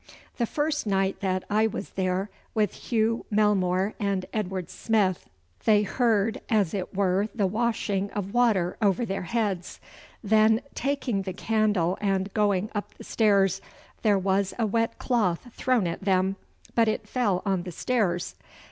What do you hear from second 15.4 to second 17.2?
thrown at them, but it